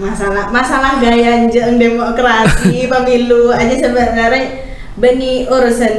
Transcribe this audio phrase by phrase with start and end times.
[0.00, 4.64] masalah masalah gaya jeng demokrasi pemilu aja sebenarnya
[4.96, 5.96] beni urusan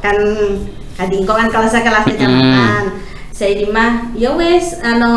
[0.00, 0.16] kan
[0.96, 3.04] kadingko kan kelas kelas kecamatan.
[3.32, 5.12] Saya di mah ya wes ano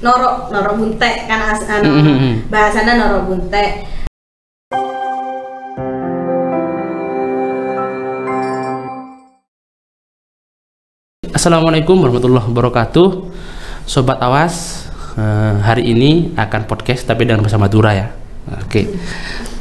[0.00, 2.48] noro noro buntek kan as, ano Mm-mm.
[2.48, 3.92] bahasana noro buntek.
[11.34, 13.08] Assalamualaikum warahmatullahi wabarakatuh.
[13.84, 14.83] Sobat Awas
[15.18, 18.06] eh, Hari ini akan podcast tapi dengan bahasa Madura ya.
[18.64, 18.86] Oke.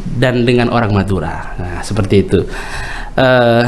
[0.04, 1.56] Dan dengan orang Madura.
[1.58, 2.40] Nah seperti itu.
[3.14, 3.66] Eh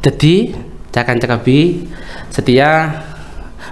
[0.00, 0.56] Jadi
[0.90, 1.86] Cakan cakapi
[2.32, 2.98] Setia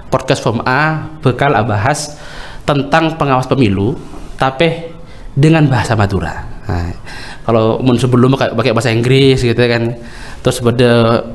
[0.07, 2.15] Podcast Form A Bekal bahas
[2.63, 3.97] Tentang pengawas pemilu
[4.39, 4.87] Tapi
[5.35, 6.47] dengan bahasa Madura.
[6.69, 6.95] Nah,
[7.43, 9.99] Kalau mun sebelum pakai bahasa Inggris gitu kan
[10.39, 10.91] Terus pada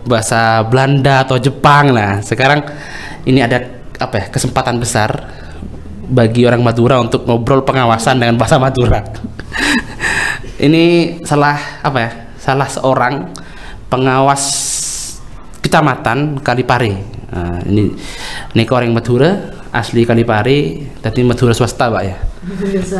[0.09, 1.93] bahasa Belanda atau Jepang.
[1.93, 2.65] Nah sekarang
[3.29, 3.61] ini ada
[4.01, 5.11] apa ya kesempatan besar
[6.09, 9.01] bagi orang Madura untuk ngobrol pengawasan dengan bahasa Madura.
[10.67, 12.11] ini salah apa ya?
[12.39, 13.33] Salah seorang
[13.89, 14.43] pengawas
[15.65, 16.93] kecamatan Kalipare.
[17.35, 17.91] Nah, ini
[18.55, 22.17] ini orang Madura asli Kalipare, tapi Madura swasta pak ya.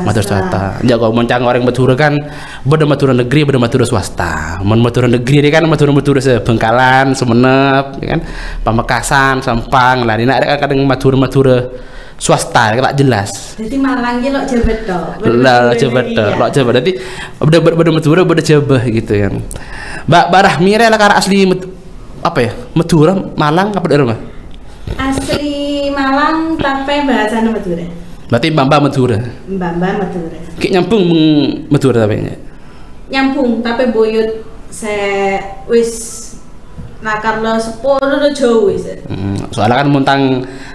[0.03, 0.83] Madura swasta.
[0.83, 2.19] Ya kalau mencang orang Madura kan
[2.67, 4.59] beda Madura negeri, beda Madura swasta.
[4.67, 8.21] Men Madura negeri ini kan Madura Madura sebengkalan, Sumenep, ya kan,
[8.67, 10.03] Pamekasan, Sampang.
[10.03, 11.59] Lah ini ada kadang Madura Madura
[12.25, 13.53] swasta, tak jelas.
[13.61, 14.97] jadi Malang ki lo jebet to
[15.29, 16.71] Lah lo coba dah, lo coba.
[16.73, 16.93] Nanti
[17.37, 19.35] beda beda beda Madura, beda coba gitu kan.
[20.09, 21.45] Mbak Mbak Rahmi lah karena asli
[22.25, 22.53] apa ya?
[22.73, 24.21] Madura, Malang apa daerah mah?
[24.97, 25.53] asli
[25.89, 27.85] Malang tapi bahasana Madura
[28.25, 29.19] Berarti Mbak Mbak Madura.
[29.45, 31.25] mbak mbak Madura Kayak nyambung meng
[31.69, 32.17] Madura tapi.
[33.05, 34.31] nyambung tapi buyut
[34.73, 34.97] se
[35.69, 35.93] wis
[37.05, 40.21] nakar lo sepuluh lo jauh wis Hmm, soalnya kan mentang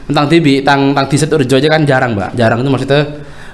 [0.05, 2.37] mentang tibi tang tang diset urjo aja kan jarang mbak.
[2.37, 3.01] Jarang itu maksudnya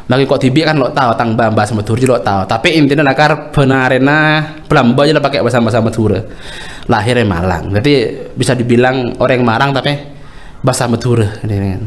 [0.05, 3.07] lagi kok tibi kan lo tahu tang mbak mbak sama turji lo tahu tapi intinya
[3.07, 6.19] nakar benarena pelamba aja lah pakai bahasa bahasa Madura
[6.91, 7.71] lahirnya Malang.
[7.71, 7.93] Jadi
[8.35, 9.95] bisa dibilang orang Marang tapi
[10.59, 11.83] bahasa Madura ini kan.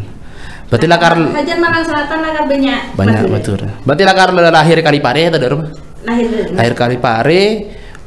[0.68, 5.38] Berarti lakar Hajar Malang Selatan nakar banyak banyak Madura berarti lakar lahir kali pare atau
[5.40, 5.68] dari rumah
[6.04, 6.26] lahir.
[6.52, 7.42] Lahir kali pare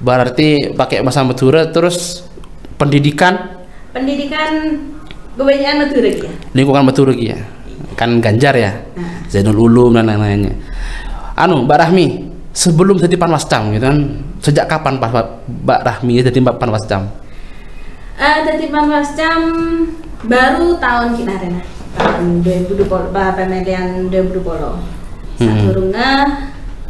[0.02, 2.26] berarti pakai bahasa Madura terus
[2.82, 3.62] pendidikan?
[3.94, 4.50] Pendidikan
[5.38, 6.32] kebanyakan Madura ya?
[6.58, 7.38] Lingkungan Madura ya?
[7.94, 8.74] Kan Ganjar ya?
[8.98, 9.22] Nah.
[9.30, 10.58] Zainul Ulum dan lain-lainnya.
[11.38, 12.06] Anu Mbak Rahmi
[12.50, 13.98] sebelum jadi panwascam gitu kan?
[14.42, 17.22] Sejak kapan Pak Mbak Rahmi jadi Mbak panwascam
[18.22, 19.42] Eh, jadi Panwascam
[20.30, 21.58] baru tahun kemarin
[21.98, 24.46] tahun 2020 bah, pemilihan 2020
[25.42, 26.30] saat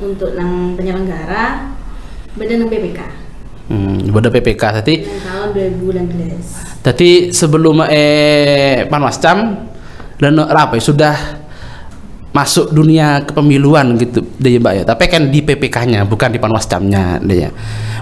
[0.03, 1.71] untuk nang penyelenggara
[2.35, 3.20] beda nang BPK
[3.69, 9.69] hmm, PPK yang tahun 2019 jadi sebelum eh panwascam
[10.17, 11.41] dan apa sudah
[12.31, 14.83] masuk dunia kepemiluan gitu deh mbak ya.
[14.87, 17.49] Tapi kan di PPK-nya bukan di panwascamnya deh ya.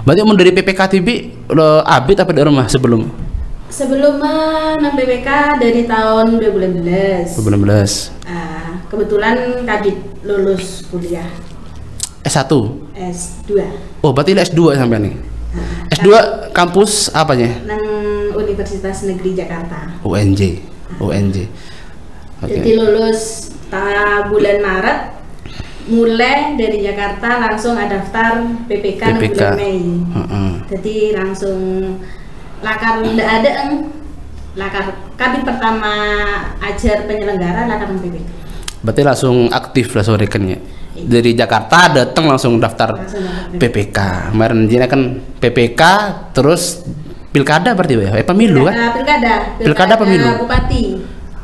[0.06, 1.08] Berarti mau dari PPK TV
[1.50, 3.10] lo abit apa dari rumah sebelum?
[3.70, 5.28] Sebelumnya nang BPK
[5.62, 11.26] dari tahun 2019 2019 Ah, kebetulan kadit lulus kuliah.
[12.20, 12.50] S1
[12.98, 13.50] S2
[14.04, 15.14] Oh, berarti ini S2 sampai nih.
[15.50, 16.08] Ah, S2
[16.54, 17.50] kampus apanya?
[17.66, 17.82] nang
[18.38, 20.62] Universitas Negeri Jakarta UNJ.
[21.02, 21.36] UNJ.
[22.40, 22.54] Oke.
[22.54, 23.50] Jadi lulus
[24.30, 24.98] bulan Maret
[25.90, 29.34] mulai dari Jakarta langsung ada daftar PPK, PPK.
[29.34, 29.82] bulan Mei.
[30.14, 30.50] Heeh.
[30.70, 31.58] Jadi langsung
[32.62, 33.90] lakar ndak ada eng
[34.54, 35.92] lakar kabin pertama
[36.62, 38.26] ajar penyelenggara lakar PPK.
[38.86, 40.58] Berarti langsung aktif lah sore kan ya.
[41.06, 43.98] Dari Jakarta datang langsung daftar daftar PPK.
[44.34, 45.82] Kemarin Jina kan PPK
[46.32, 46.82] terus
[47.30, 48.10] pilkada berarti ya?
[48.18, 48.74] Eh pemilu kan?
[48.74, 50.28] Eh, pilkada, Pilkada pemilu?
[50.44, 50.82] Bupati.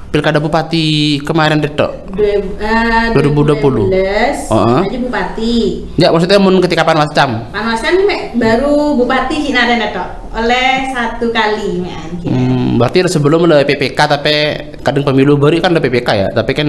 [0.07, 1.61] Pilkada bupati kemarin.
[1.61, 1.85] Dua,
[2.25, 3.93] eh, 2020.
[3.93, 4.81] 2012, Oh, oh.
[4.81, 5.55] aja bupati.
[6.01, 7.53] Ya maksudnya mun ketika panwascam.
[7.53, 11.85] Panwasan mek baru bupati Hinaren tok oleh satu kali
[12.23, 12.33] kira.
[12.33, 14.35] Hmm, berarti sebelum ada PPK tapi
[14.81, 16.69] kadang pemilu baru kan ada PPK ya, tapi kan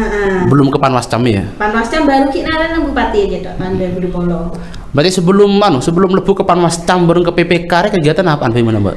[0.00, 0.48] Heeh.
[0.48, 1.44] belum ke panwascam ya.
[1.60, 4.96] Panwascam baru Hinaren nang bupati aja tok tahun 2020.
[4.96, 8.96] Berarti sebelum anu, sebelum lebu ke Panwascam baru ke PPK kegiatan apa gimana, Mbak?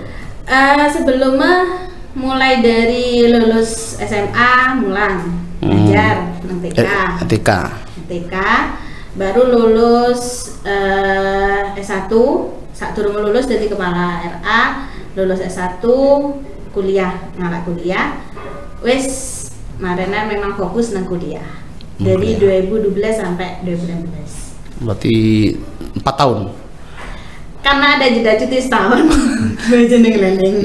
[0.49, 1.85] Eh sebelumnya
[2.17, 5.87] mulai dari lulus SMA mulang Hmm.
[6.43, 6.79] nang TK.
[6.83, 7.49] Eh, TK.
[8.09, 8.35] TK
[9.15, 12.11] baru lulus eh, S1
[12.73, 14.61] saat turun lulus jadi kepala RA
[15.15, 15.79] lulus S1
[16.73, 18.17] kuliah ngalak kuliah
[18.81, 19.42] wes
[19.83, 21.43] marena memang fokus nang kuliah
[21.99, 25.15] dari 2012 sampai 2016 Berarti
[25.93, 26.39] 4 tahun.
[27.59, 29.03] karena ada jeda cuti setahun
[29.67, 30.57] belajar neng leleng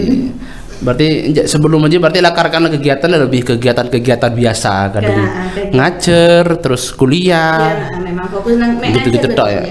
[0.79, 1.07] Berarti
[1.43, 5.75] sebelum aja berarti lakarkan kegiatan lebih kegiatan-kegiatan biasa kadang Ya, kegiatan.
[5.75, 7.59] ngacer terus Ya, kuliah
[7.99, 9.63] memang fokus nang gitu-gitu tok ya.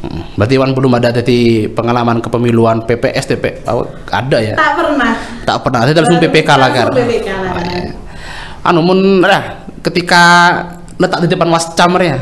[0.00, 0.36] Mm.
[0.36, 4.52] Berarti Wan belum ada tadi pengalaman kepemiluan PPS TP oh, ada ya?
[4.52, 5.12] Tak pernah.
[5.44, 6.86] Tak pernah, tadi langsung PPK lah kan.
[6.92, 7.64] PPK lah, Oh, kan.
[7.64, 7.73] iya.
[8.64, 10.22] Anu mun dah ketika
[10.96, 12.16] letak di depan wascam ya.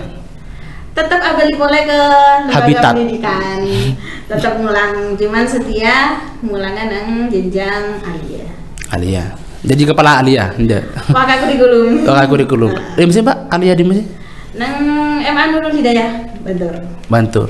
[0.93, 2.93] Tetap abali boleh ke lembaga Habitat.
[2.93, 3.61] pendidikan.
[4.33, 8.47] Tetap ngulang, cuman setia ngulangnya nang jenjang alia.
[8.93, 9.25] Alia.
[9.62, 10.83] Jadi kepala Alia, ndak.
[11.15, 12.03] Pakai kurikulum.
[12.11, 12.71] Oh, kurikulum.
[12.99, 13.37] Di mana Pak?
[13.55, 14.03] Alia di mana?
[14.59, 14.75] Nang
[15.23, 16.11] MA Nurul Hidayah,
[16.43, 16.75] Bantul.
[17.06, 17.49] Bantur.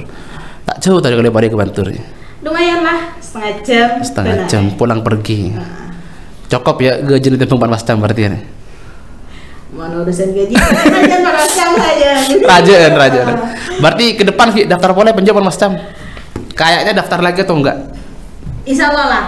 [0.68, 1.86] Tak jauh tadi kalau pada ke Bantur.
[1.88, 2.04] ya.
[2.44, 3.88] Lumayan lah, setengah jam.
[4.04, 5.56] Setengah jam pulang pergi.
[5.56, 5.96] Nah,
[6.52, 8.36] Cokop ya gaji di tempat wascam berarti ya.
[9.82, 12.10] Mau urusan gaji, aja pada jam saja.
[12.38, 13.34] Rajaan, rajaan.
[13.82, 15.74] Berarti ke depan daftar boleh penjabat wascam.
[16.54, 17.74] Kayaknya daftar lagi atau enggak?
[18.62, 19.24] Insya Allah lah.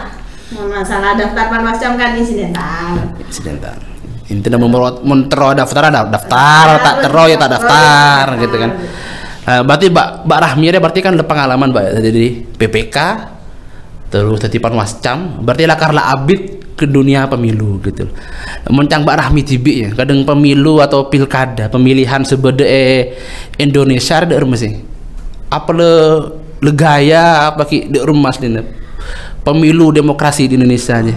[0.54, 3.18] Masalah daftar panwascam kan insidental.
[3.18, 3.74] Insidental.
[4.30, 4.62] Intinya
[5.02, 8.70] mentero daftar ada daftar, tak tero ya tak daftar gitu kan.
[9.44, 12.24] Nah, berarti Mbak Mbak Rahmi ada berarti kan ada pengalaman Mbak jadi
[12.56, 12.96] PPK
[14.14, 18.06] terus jadi panwascam berarti lah karena abid ke dunia pemilu gitu.
[18.70, 19.90] Mencang Mbak Rahmi tibi ya.
[19.94, 23.18] Kadang pemilu atau pilkada pemilihan sebede eh,
[23.58, 24.78] Indonesia ada rumah sih.
[25.50, 25.92] Apa le
[26.62, 28.62] legaya apa ki di rumah sini
[29.42, 31.14] pemilu demokrasi di Indonesia aja.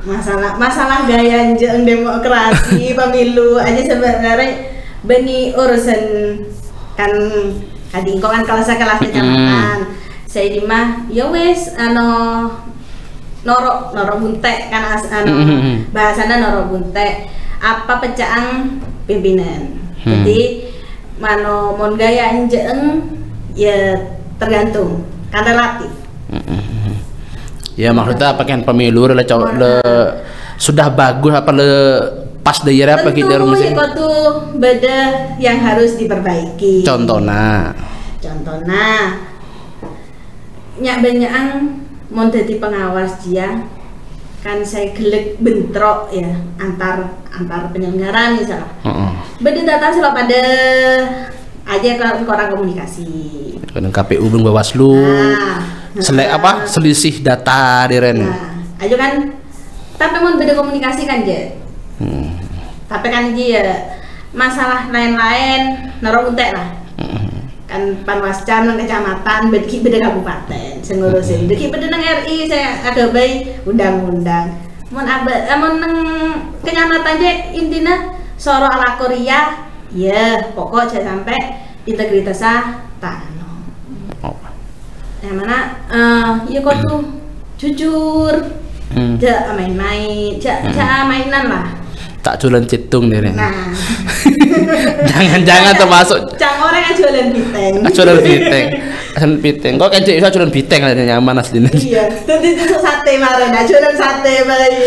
[0.00, 4.74] Masalah masalah gaya jeng demokrasi pemilu aja sebenarnya
[5.06, 6.02] beni urusan
[6.98, 7.12] kan
[7.90, 9.78] kading kok kan kelas kelas kecamatan.
[10.30, 12.06] Saya di mah ya wes ano
[13.42, 15.90] norok norok buntek kan as, ano Mm-mm.
[15.90, 17.26] bahasana norok buntek
[17.58, 18.78] apa pecahan
[19.10, 19.74] pimpinan.
[20.06, 20.22] Hmm.
[20.22, 20.70] Jadi
[21.18, 23.10] mano mon gaya jeng
[23.58, 24.06] ya
[24.38, 25.02] tergantung
[25.34, 25.90] kan relatif.
[27.74, 29.74] Ya maksudnya apa kan pemilu le, le
[30.60, 31.72] sudah bagus apa le
[32.40, 34.18] pas daerah apa gitu Tentu rumah ya kok tuh
[34.56, 34.98] beda
[35.42, 36.86] yang harus diperbaiki.
[36.86, 37.72] Contohnya.
[38.20, 38.86] Contohnya
[40.80, 41.46] nyak banyakan
[42.10, 43.68] mau jadi pengawas dia
[44.40, 49.10] kan saya gelek bentrok ya antar antar penyelenggara misalnya Heeh.
[49.38, 50.42] beda data selalu pada
[51.70, 53.06] aja ke orang komunikasi
[53.70, 54.98] Kadang KPU belum Bawaslu.
[54.98, 55.62] Nah,
[56.02, 56.42] Sele nah.
[56.42, 58.18] apa selisih data di Ren.
[58.18, 59.12] nah aja kan
[59.94, 61.60] tapi mau beda komunikasi kan je
[62.00, 62.32] Hmm.
[62.88, 63.76] tapi kan dia ya
[64.32, 66.79] masalah lain-lain naruh untek lah
[67.70, 70.82] kan panwascam nang kecamatan beda beda kabupaten.
[70.82, 74.58] Sing ngurusin beda beda nang RI saya ada bayi undang-undang.
[74.90, 75.94] Mon aba eh, mon nang
[76.66, 81.38] kecamatan je intinya soro ala Korea ya pokok saya sampai
[81.86, 83.46] integritasnya tak anu.
[84.26, 84.34] Oh.
[85.22, 87.00] yang mana eh ya kok tuh
[87.54, 88.34] jujur.
[88.90, 89.14] Hmm.
[89.22, 91.66] ja main-main ja, ja mainan lah.
[92.26, 93.38] Tak jualan cetung di Ren.
[93.38, 93.70] Nah,
[95.10, 97.72] Jangan-jangan termasuk Cang orang yang jualan biteng.
[97.82, 98.66] Ah, jualan piteng.
[99.16, 99.72] Jualan piteng.
[99.76, 101.70] Kok kan bisa jualan piteng aja nyaman aslinya.
[101.74, 104.86] Iya, tadi itu sate marah, nah jualan sate bayi.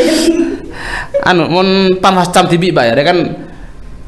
[1.23, 1.67] anu mun
[2.01, 3.17] panwascam tibi Pak ya dia kan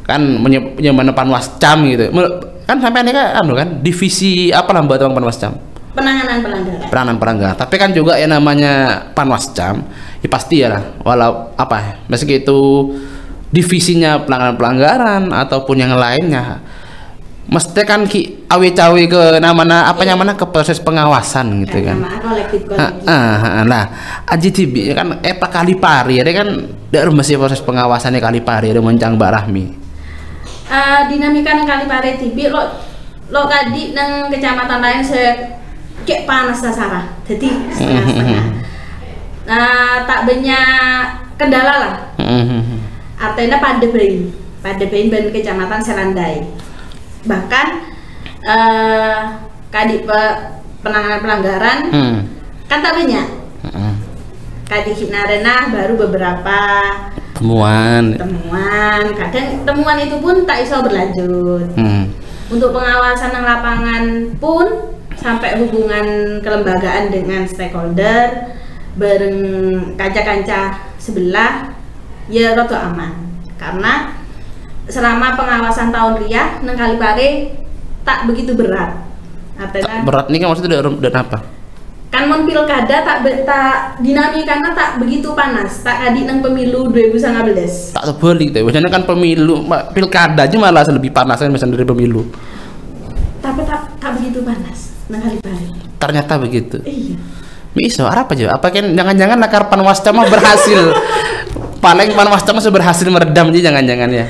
[0.06, 2.10] kan menyemana panwascam gitu
[2.66, 5.54] kan sampai kan anu kan divisi apa lah mbak tentang panwascam
[5.96, 6.88] Penanganan pelanggaran.
[6.92, 9.88] peranan pelanggar tapi kan juga ya namanya panwascam
[10.20, 12.60] ya pasti ya lah walau apa ya meski itu
[13.50, 16.60] divisinya pelanggaran pelanggaran ataupun yang lainnya
[17.46, 22.18] mesti kan ki awe cawe ke namanya apa namanya ke proses pengawasan gitu kan Nama
[22.18, 23.06] kolektif Ah, kolektif.
[23.06, 23.86] ah, ah, nah,
[24.26, 26.50] Aji Tibi kan eta kali pari ya kan
[26.90, 29.66] dari masih proses pengawasannya kali pari ada mencang Mbak Rahmi.
[30.66, 32.66] Eh, dinamika nang kali pare tibi lo
[33.30, 35.62] lo kadi nang kecamatan lain saya
[36.02, 37.06] kayak panas sasara.
[37.30, 38.46] Jadi setengah-setengah.
[39.46, 41.06] Nah, tak banyak
[41.38, 41.94] kendala lah.
[43.18, 46.44] Bayi, pada bayi ben kecamatan Selandai.
[47.26, 47.68] Bahkan
[48.46, 49.20] eh
[49.72, 50.38] kadi pe-
[50.84, 52.18] penanganan pelanggaran Hmm.
[52.68, 53.28] kan tak banyak.
[54.66, 56.60] Kadi Hinarena baru beberapa
[57.38, 58.18] Temuan.
[58.18, 59.04] temuan.
[59.14, 61.70] Kadang temuan itu pun tak iso berlanjut.
[61.78, 62.10] Hmm.
[62.50, 64.04] Untuk pengawasan yang lapangan
[64.38, 64.66] pun
[65.18, 68.54] sampai hubungan kelembagaan dengan stakeholder
[68.96, 69.38] bareng
[69.98, 71.75] kaca-kaca sebelah
[72.30, 73.12] ya rada aman
[73.56, 73.94] karena
[74.90, 77.58] selama pengawasan tahun ria nang Kalipare
[78.06, 79.02] tak begitu berat
[79.58, 81.38] artinya Berat nih kan maksudnya dari, dari apa?
[82.16, 87.92] kan mon pilkada tak be, tak dinamikanya tak begitu panas tak kadi nang pemilu 2019
[87.92, 88.64] Tak terbalik deh.
[88.64, 92.24] Biasanya kan pemilu, pilkada aja malah lebih panas kan misalnya dari pemilu.
[93.44, 95.66] tapi tak tak begitu panas nang Kalipare
[96.00, 96.78] Ternyata begitu.
[96.88, 97.20] iya
[97.76, 98.56] Miso, apa aja?
[98.56, 100.80] Apa kan jangan-jangan nakar panwasca mah berhasil.
[101.86, 104.26] Paling panwasca mah berhasil meredam aja jangan-jangan ya.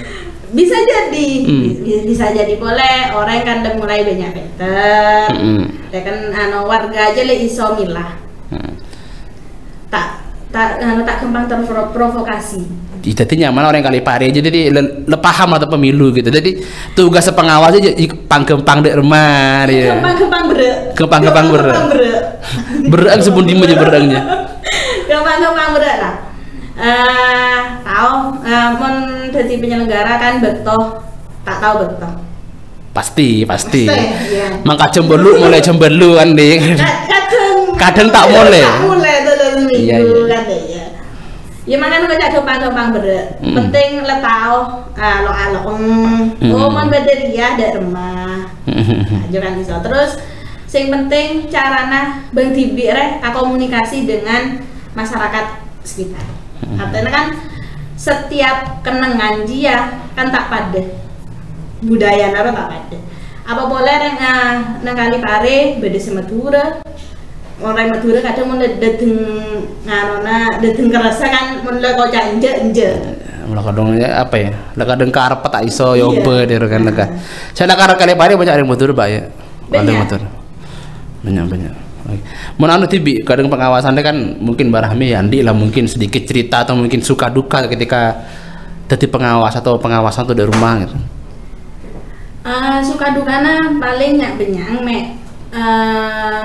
[0.48, 1.28] bisa jadi.
[1.44, 5.68] Bi- bisa jadi boleh orang kan udah mulai banyak better Mm-mm.
[5.90, 8.78] ya kan anu warga aja le iso milah Hmm.
[9.90, 12.62] tak tak anu tak kembang terprovokasi
[13.04, 16.28] Jadi nyaman orang kali pare aja jadi le, le paham atau pemilu gitu.
[16.28, 16.58] Jadi
[16.94, 17.90] tugas pengawas aja
[18.26, 19.94] pang-kempang dek rumah dia.
[19.94, 21.70] kembang-kembang berek Kembang-kembang berek.
[21.70, 22.22] kembang berek
[22.88, 24.22] Berang sebun di aja berangnya.
[25.06, 26.14] kembang-kembang berek lah
[26.76, 28.14] eh tahu
[28.44, 28.96] eh, mon
[29.30, 31.00] jadi penyelenggara kan betul
[31.42, 32.14] tak tahu betul
[32.96, 33.84] Pasti, pasti.
[33.84, 34.64] Pasti, iya.
[34.64, 36.56] Mangka cemberlu mulai cemberlu kan deh.
[36.80, 38.64] kadang Kadang tak mulai.
[38.64, 40.32] tak mulai tuh dalam Iya, minggu iya.
[40.32, 40.86] kan deh ya
[41.66, 43.56] ya makanya kok gampang-gampang berek Mm.
[43.58, 44.60] penting le tahu
[44.96, 46.54] alo alo Mm.
[46.54, 50.22] oh mon bederia ada rumah aja kan bisa terus
[50.70, 54.62] yang penting carana bang tibi reh komunikasi dengan
[54.94, 55.46] masyarakat
[55.82, 56.22] sekitar
[56.64, 57.26] artinya kan
[57.96, 60.82] setiap kenangan dia kan tak pada
[61.82, 62.98] budaya nara tak pada
[63.46, 66.82] apa boleh reng ah nang kali pare beda sama Madura
[67.62, 69.14] orang Madura kadang mau dateng
[69.86, 72.90] ngarona dateng kerasa kan mau kok janje anje
[73.46, 74.50] Lah kadang ya apa ya?
[74.74, 76.02] Lah kadang karep tak iso Iya.
[76.10, 77.06] yobe dia kan lega.
[77.54, 79.22] Saya nak karep kali pare banyak orang ya.
[79.22, 79.96] Ada Banyak.
[80.02, 80.22] motor.
[81.22, 81.74] Banyak banyak.
[82.06, 87.30] Anu tibi kadang pengawasannya kan mungkin Barahmi Andi lah mungkin sedikit cerita atau mungkin suka
[87.30, 88.26] duka ketika
[88.86, 90.94] jadi pengawas atau pengawasan tuh dari rumah gitu.
[92.46, 95.18] Ah, suka dukana paling nyak benyang mek
[95.50, 96.44] eh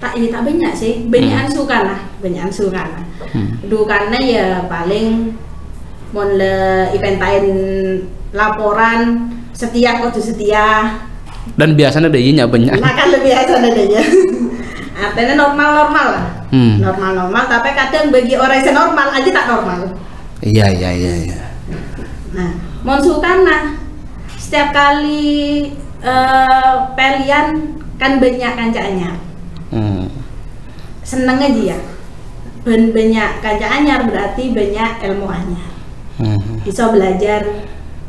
[0.00, 3.56] tak ini tak banyak sih banyakan suka lah banyakan suka lah Hmm.
[3.66, 5.32] dukana ya paling
[6.14, 7.42] mon le ipentain
[8.30, 11.00] laporan setia kudu setia
[11.58, 12.78] Dan biasanya ada iya banyak.
[12.78, 14.02] nah kan lebih biasa adanya
[14.94, 16.78] artinya normal normal lah Hmm.
[16.78, 19.80] normal normal tapi kadang bagi orang yang normal aja tak normal
[20.44, 21.38] Iya iya iya iya.
[22.36, 22.52] Nah,
[22.84, 23.80] mon sukana
[24.36, 25.72] setiap kali
[26.04, 29.16] eh pelian kan banyak kancanya.
[29.72, 30.04] Hmm.
[31.00, 31.78] Seneng aja ya.
[32.60, 35.70] Ben banyak kanca anyar berarti banyak ilmu anyar.
[36.20, 36.60] Hmm.
[36.60, 37.40] Bisa belajar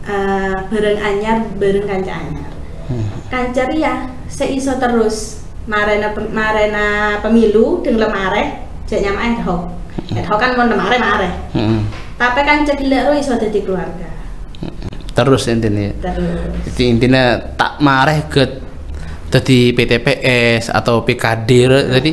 [0.03, 2.51] eh bareng anyar, bareng kanca anyar.
[2.91, 3.07] Hmm.
[3.31, 6.87] Kancar ya seiso terus marena marena
[7.19, 8.43] pemilu dengan lemare
[8.85, 9.61] cek nyama ad hoc.
[10.11, 11.29] Ad hoc kan mon lemare mare.
[11.51, 11.85] Hmm.
[12.15, 14.09] Tapi kan cek ro iso dadi keluarga.
[15.11, 15.89] Terus intinya.
[16.01, 17.23] Terus Jadi intinya
[17.55, 18.43] tak marah ke
[19.25, 21.49] jadi PTPS atau PKD
[21.91, 22.11] jadi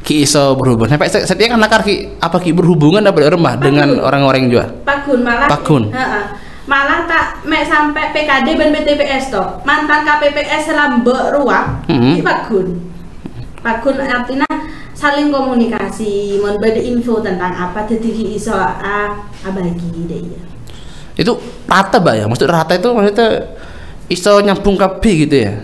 [0.00, 4.00] ki iso berhubungan sampai se- setia kan nakar ki apa ki berhubungan dapat remah dengan
[4.00, 5.92] orang-orang juga Pagun malah Pagun.
[5.92, 6.24] Heeh.
[6.64, 12.08] malah tak mek sampai PKD ben BTPS toh mantan KPPS lambe ruang Mhm.
[12.08, 12.66] iki Pagun
[13.62, 14.46] Pagun artinya
[14.92, 19.14] saling komunikasi mau beda info tentang apa jadi iso a
[19.46, 20.40] abagi deh ya.
[21.14, 21.38] Itu
[21.70, 22.24] rata mbak ya?
[22.26, 23.54] Maksud rata itu maksudnya
[24.10, 25.54] iso nyambung kabeh gitu ya?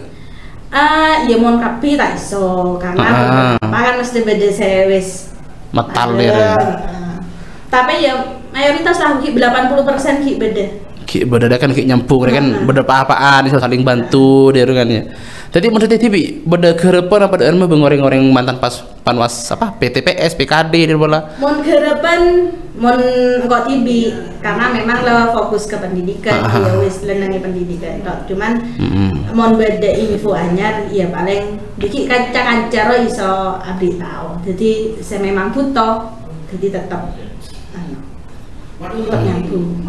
[0.70, 3.72] Ah ya mon kapi tak iso karena Ah.
[3.72, 5.32] kan mesti beda sewis
[5.72, 6.54] metal ya.
[6.54, 7.12] Heeh.
[7.68, 8.14] tapi ya
[8.52, 10.64] mayoritas lah ki 80% ki beda
[11.08, 12.44] ki beda kan ki nyambung kan?
[12.44, 12.68] Ah.
[12.68, 15.08] beda apa-apaan iso saling bantu dia kan ya.
[15.48, 20.92] Jadi maksudnya tibi beda kerepan apa ada mah ngoreng-ngoreng mantan pas panwas apa PTPS PKD
[20.92, 21.32] dia bola.
[21.40, 23.00] Mon kerepan mon
[23.48, 24.12] kok tibi
[24.44, 26.60] karena memang lo fokus ke pendidikan Ah.
[26.60, 28.60] ya wis lenangi pendidikan tok cuman
[29.32, 35.56] mon beda info anyar ya paling dikit kanca-kanca ro iso abdi tahu jadi saya memang
[35.56, 36.12] butuh
[36.52, 37.16] jadi tetap
[37.72, 37.96] anu
[39.08, 39.82] tetap nyambung.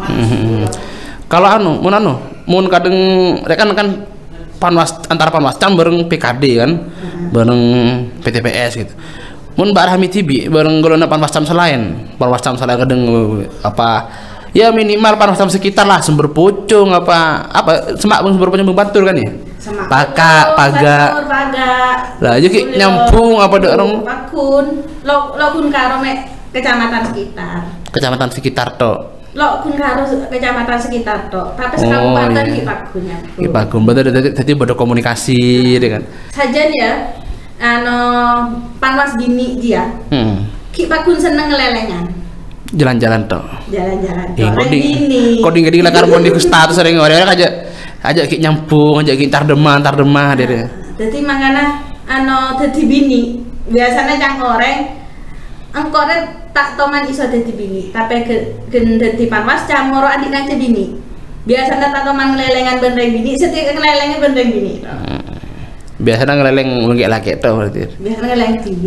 [1.30, 2.18] Kalau anu, mun anu,
[2.50, 2.96] mun kadang
[3.46, 3.86] rekan kan
[4.58, 6.70] panwas antara panwas cam bareng PKD kan,
[7.30, 7.62] bareng
[8.18, 8.94] PTPS gitu.
[9.54, 14.10] Mun Mbak Rahmi Tibi bareng golongan panwas cam selain, panwas cam selain kadang eh, apa
[14.50, 19.14] ya minimal panwas cam sekitar lah sumber pucung apa apa semak sumber pucung bantur kan
[19.14, 19.30] ya.
[19.62, 20.98] sama Paka, paga.
[21.28, 21.72] Paga
[22.20, 24.66] Lah, jadi nyambung apa ada orang- pakun
[25.04, 26.00] lo lo kun karo
[26.50, 27.60] kecamatan sekitar
[27.94, 29.19] Kecamatan sekitar tok.
[29.32, 32.52] Lo kun karo kecamatan sekitar tok tapi Oh, sekabupaten iya.
[32.52, 35.38] ki pakun ya Iki bagus, betul tadi ada komunikasi
[35.76, 36.02] dengan.
[36.30, 36.92] saja ya
[37.56, 37.96] ano
[38.76, 40.50] panwas dini dia Hmm.
[40.70, 42.10] ki pakun seneng ngelelengan
[42.70, 43.42] Jalan-jalan tok.
[43.66, 47.46] jalan-jalan Eh, tok koding, dini koding gede lah karbon di status sering orang aja
[48.00, 50.66] aja kayak nyambung, aja kayak tar demah, tar demah dia.
[50.96, 51.64] jadi makanya
[52.04, 53.22] ano dadi bini
[53.66, 54.78] biasanya cang oreng
[55.70, 60.54] engkore tak toman iso dadi bini tapi ge- gen dadi panwas cang moro adik kanca
[60.54, 60.98] bini
[61.42, 64.74] biasanya tak toman ngelelengan bendeng bini setiap ngelelengan bendeng bini
[66.00, 67.84] Biasanya ngeleleng mungkin laki tuh berarti.
[68.00, 68.82] biasanya ngeleleng TV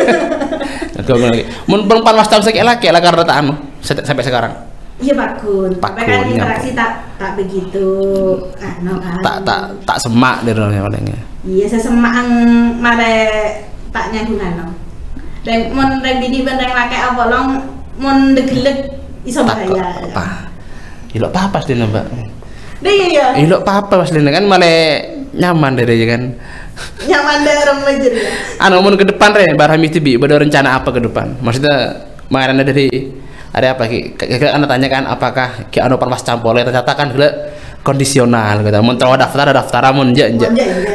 [1.04, 1.44] Aku lagi.
[1.68, 4.52] Mun perempuan mas tahun sekali laki lah karena tak anu sampai sekarang.
[5.00, 7.88] Iya Pakun, tapi Pakun, kan iya, interaksi tak tak begitu
[8.56, 9.20] anu kan.
[9.20, 11.18] Tak tak tak semak orangnya palingnya.
[11.44, 12.28] Iya sesemak ang
[12.80, 13.16] mare
[13.92, 14.64] tak nyanggung anu.
[15.40, 17.46] Dan mun reng bini ben reng laki apa long
[17.96, 18.92] mun degelek
[19.24, 19.88] iso bahaya.
[20.12, 20.52] apa?
[21.16, 22.06] Ilok apa sih mbak?
[22.80, 23.26] Deh iya ya.
[23.48, 25.00] Ilok apa pas kan malah
[25.32, 26.36] nyaman dari kan.
[27.08, 28.30] Nyaman deh remaja ya.
[28.60, 31.40] Anu mun ke depan re barang tibi ada rencana apa ke depan?
[31.40, 32.88] Maksudnya mainannya dari
[33.56, 34.20] ada apa ki?
[34.20, 37.28] Kayak anda tanyakan apakah ki anu pas campole ternyata kan gila
[37.80, 38.76] kondisional gitu.
[38.84, 40.46] Mun tahu daftar ada daftar mun je, je.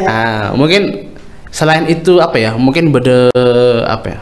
[0.06, 1.12] Ah, mungkin
[1.50, 2.52] selain itu apa ya?
[2.54, 3.34] Mungkin beda
[3.90, 4.20] apa ya?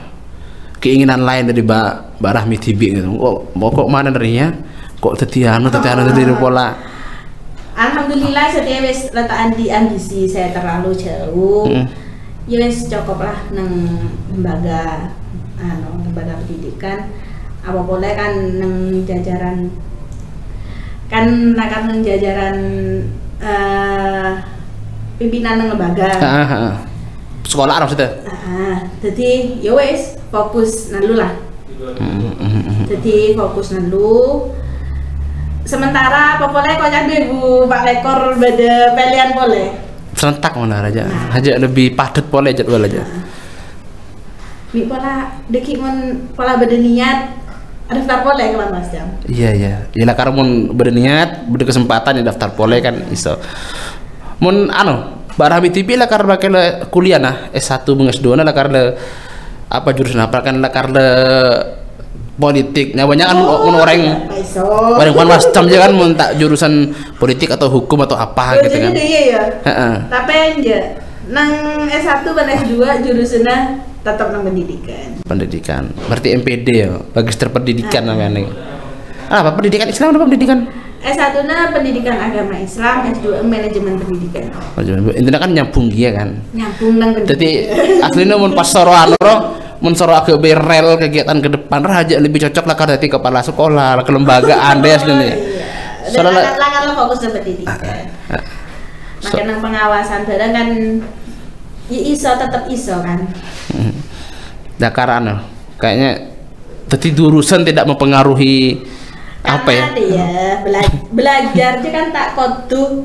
[0.84, 3.08] Keinginan lain dari Mbak Mbak Rahmi Tibi gitu.
[3.16, 4.52] Kok mau kok mana darinya?
[5.00, 6.76] Kok teti anu teti anu teti pola.
[7.80, 11.72] Alhamdulillah saya wis letak di ambisi saya terlalu jauh.
[11.72, 11.88] Mm.
[12.52, 13.72] Ya wis cukup lah nang
[14.28, 15.16] lembaga
[15.56, 17.16] anu lembaga pendidikan.
[17.64, 19.72] Apa boleh kan nang jajaran
[21.08, 22.58] kan kan nang jajaran
[23.40, 24.32] eh
[25.16, 26.12] pimpinan nang lembaga.
[26.20, 26.76] Ah, ah, ah.
[27.48, 28.20] Sekolah maksudnya.
[28.28, 31.30] Ah, jadi ya wis fokus nalu lah.
[32.90, 34.50] Jadi fokus nalu.
[35.64, 39.68] Sementara apa boleh kau jadi bu Pak Lekor beda pilihan boleh.
[40.18, 41.06] Serentak mana aja.
[41.30, 43.06] Aja lebih padat pola jadwal aja.
[44.74, 47.20] Mi pola deki mon pola beda niat
[47.94, 49.08] daftar boleh kalau mas jam.
[49.30, 49.74] Iya iya.
[49.94, 53.38] Iya karena mun berniat, berkesempatan ya daftar pole kan iso.
[54.42, 58.98] Mun anu, Barami TV lah karena kala kuliah nah S1 menges 2 lah karena
[59.74, 61.08] apa jurusan apa kan karena
[62.38, 62.94] politik.
[62.94, 64.02] Nah banyak kan mun orang
[64.94, 68.86] orang kan macam aja kan mun tak jurusan politik atau hukum atau apa gitu Jadi
[68.86, 68.92] kan.
[68.94, 69.44] dia ya.
[69.66, 69.96] Heeh.
[70.10, 70.78] Tapi aja
[71.24, 71.52] nang
[71.88, 73.58] S1 dan S2 jurusannya
[74.04, 75.08] tetap nang pendidikan.
[75.24, 75.84] Pendidikan.
[76.12, 78.44] Berarti MPD ya, Magister Pendidikan namanya.
[79.32, 80.68] Ah, apa pendidikan Islam apa pendidikan?
[81.04, 84.48] S1 na pendidikan agama Islam, S2 manajemen pendidikan.
[85.12, 86.40] Intinya kan nyambung dia kan.
[86.56, 87.36] Nyambung nang pendidikan.
[87.36, 87.50] Jadi
[88.00, 89.20] aslinya mun pas soro anu
[89.84, 94.80] mun soro ke berel kegiatan ke depan raja lebih cocok lah karena kepala sekolah, kelembagaan
[94.80, 95.28] deh aslinya.
[95.28, 95.38] Iya.
[96.08, 96.56] Soalnya-
[96.88, 97.80] lo fokus ke pendidikan.
[99.20, 100.68] So- Makan nang pengawasan barang kan
[101.92, 103.28] ya iso tetap iso kan.
[104.80, 105.36] Dakar anu,
[105.80, 106.32] kayaknya
[106.92, 108.84] jadi jurusan tidak mempengaruhi
[109.44, 109.84] apa ya?
[109.92, 113.04] Dia bela- belajar dia kan tak kodu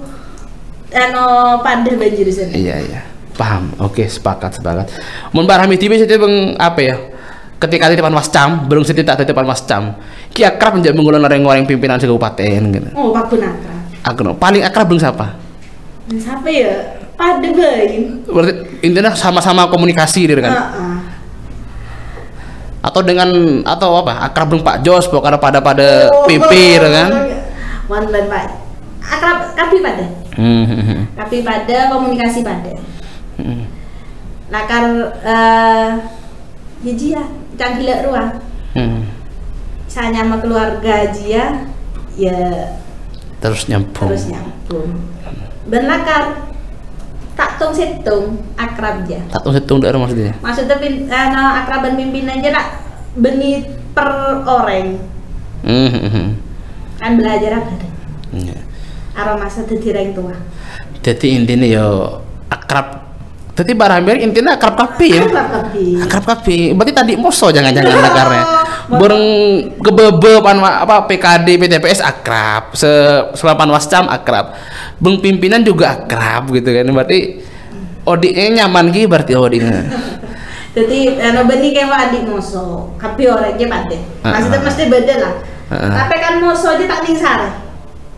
[0.94, 1.24] ano
[1.60, 2.54] pada banjir sana.
[2.54, 3.00] Iya iya,
[3.34, 3.74] paham.
[3.82, 4.88] Oke sepakat sepakat.
[5.34, 6.96] Mun barami tiba saya bang apa ya?
[7.58, 9.98] Ketika di depan wascam, belum saya tak di depan wascam.
[10.30, 12.88] Ki akrab menjadi mengulun orang-orang pimpinan kabupaten gitu.
[12.94, 13.72] Oh, Pak Gunaka.
[14.06, 15.34] Aku no, paling akrab belum siapa?
[16.06, 17.02] Siapa ya?
[17.18, 18.22] Pada bayi.
[18.30, 18.52] Berarti
[18.86, 20.54] intinya sama-sama komunikasi gitu kan?
[20.54, 20.87] Heeh.
[22.88, 23.28] Atau dengan
[23.68, 27.10] atau apa akrab dengan Pak Jos pokoknya pada pada pipir kan
[27.88, 28.44] Wonten Pak.
[29.00, 30.04] Akrab kapi pada.
[30.36, 32.76] Hmm, Kapi pada komunikasi pada.
[33.40, 33.64] hmm,
[34.52, 34.84] Lakar
[35.24, 35.88] eh
[36.84, 37.24] ya
[37.56, 38.38] canggih ruang.
[38.76, 39.00] hmm.
[39.88, 41.64] Saya sama keluarga Jia
[42.16, 42.38] ya
[43.40, 45.00] terus nyambung terus nyambung.
[45.68, 46.47] Ben lakar
[47.38, 49.22] tak tung situng akrab aja.
[49.30, 52.66] satu hitung dari maksudnya Maksudnya pin, ano, akraban pimpinan aja nak
[53.14, 53.62] beni
[53.94, 54.98] per orang
[55.62, 56.28] hmm, hmm.
[56.98, 57.90] kan belajar apa deh.
[58.42, 58.58] Iya.
[59.14, 60.34] Aroma dadi reng tua.
[60.98, 62.18] jadi intinya yo
[62.50, 63.06] akrab
[63.54, 65.84] jadi barang intinya akrab kapi ya Akrab tapi.
[65.98, 68.42] akrab kapi berarti tadi moso jangan-jangan lakarnya
[68.88, 69.24] bareng
[69.78, 72.88] kebebe pan apa PKD PTPS akrab se
[73.32, 74.56] selapan wascam akrab
[74.96, 77.44] beng pimpinan juga akrab gitu kan berarti
[78.02, 79.84] odiknya nyaman gitu berarti odiknya
[80.68, 83.98] Jadi ano beni kayak adik moso, tapi orangnya pada.
[84.22, 84.66] Maksudnya Ah, ah.
[84.68, 85.32] mesti beda lah.
[85.66, 85.92] Ah, ah.
[85.96, 87.48] Tapi kan moso aja tak ning sare.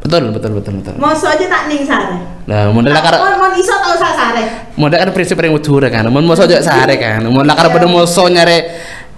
[0.00, 2.16] betul betul betul betul Moso aja tak ning sare.
[2.44, 4.44] nah modal lakar Mon mon iso tau sa sare.
[4.74, 7.74] modal kan prinsip yang mutur kan mau moso aja sehari kan mau lakar Iya.
[7.76, 8.58] pada moso nyari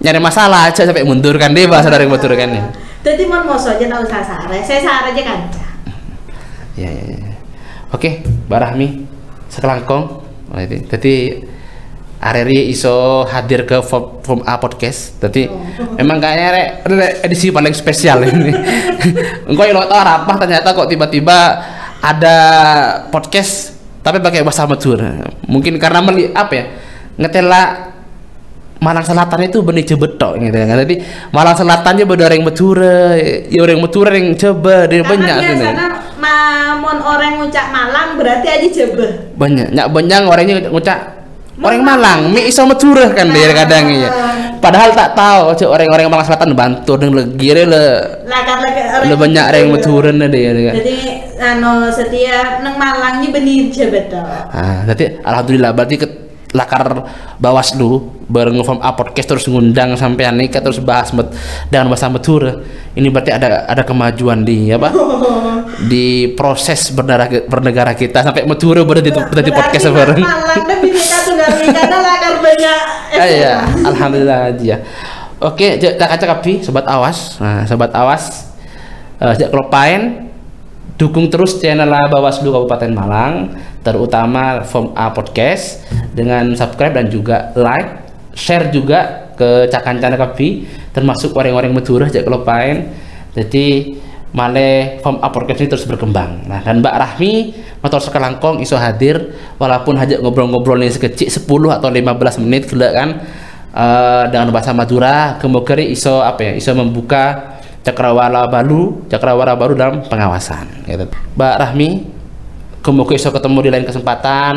[0.01, 2.63] nyari masalah aja sampai mundur kan dia bahasa dari mutur kan ya
[3.03, 4.63] Jadi mon moso aja tau sa sare.
[4.63, 5.39] Saya sare aja kan.
[6.79, 7.35] Ya, ya, ya.
[7.91, 9.03] Oke, Mbak Rahmi,
[9.51, 10.03] sekelangkong.
[10.23, 10.59] Oh.
[10.63, 11.43] Jadi
[12.23, 15.19] Areri iso hadir ke Form A podcast.
[15.19, 15.51] Jadi
[15.99, 18.55] emang kayaknya rek, rek edisi paling spesial ini.
[19.51, 21.37] Engkau yang lo tau rapah ternyata kok tiba-tiba
[21.99, 22.37] ada
[23.11, 25.19] podcast tapi pakai bahasa Madura.
[25.51, 26.65] Mungkin karena meli apa ya?
[27.19, 27.91] Ngetela
[28.83, 30.75] Malang Selatan itu benih cebetok gitu kan.
[30.83, 30.95] Jadi
[31.31, 35.55] Malang Selatannya beda orang Madura, ya orang Madura yang coba dari banyak Karena tuh.
[35.55, 35.87] biasanya
[36.19, 39.11] mamon orang ngucap Malang berarti aja jebeh.
[39.39, 40.99] banyak nyak banyak orangnya ngucap
[41.63, 44.09] orang Malang mi iso Madura kan dia kadang ya
[44.57, 47.83] padahal tak tahu cek orang-orang Malang Selatan bantu dan legire le
[48.27, 50.75] lagi le banyak orang meturen deh ya kan.
[50.79, 50.95] Jadi
[51.43, 54.23] anu setiap nang Malang ini benih je betul.
[54.23, 56.07] Ah, jadi alhamdulillah berarti ke
[56.53, 57.09] lakar
[57.41, 61.33] Bawaslu bareng ngeform A podcast terus ngundang sampai nikah terus bahas met,
[61.67, 62.61] dengan bahasa Mature.
[62.93, 64.93] Ini berarti ada ada kemajuan di apa?
[65.91, 70.21] di proses bernegara, bernegara kita sampai Mature berarti berarti podcast bareng.
[73.13, 74.81] Iya, alhamdulillah aja.
[75.43, 77.37] Oke, jak tak kaca kapi, sobat awas.
[77.37, 78.47] Nah, sobat awas,
[79.19, 80.32] uh, jak kelopain,
[80.97, 85.81] dukung terus channel Bawaslu Kabupaten Malang, terutama Form A Podcast
[86.13, 88.05] dengan subscribe dan juga like,
[88.37, 92.93] share juga ke cakan-cakan kapi, termasuk orang-orang Madura jak kelopain.
[93.33, 93.97] Jadi
[94.33, 96.49] Male Form A Podcast ini terus berkembang.
[96.49, 97.33] Nah, dan Mbak Rahmi
[97.85, 103.09] motor sekelangkong iso hadir walaupun hanya ngobrol-ngobrol ini sekecil 10 atau 15 menit gila kan
[103.75, 107.52] eh, dengan bahasa Madura kemungkinan iso apa ya iso membuka
[107.83, 111.05] cakrawala baru cakrawala baru dalam pengawasan gitu.
[111.35, 111.89] Mbak Rahmi
[112.83, 114.53] kemungkinan iso ketemu di lain kesempatan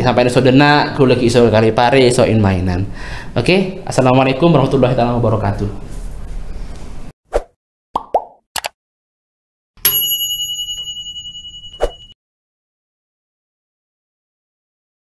[0.00, 2.84] sampai iso dena kulik iso kali pare iso in mainan.
[3.36, 5.68] Oke assalamualaikum warahmatullahi wabarakatuh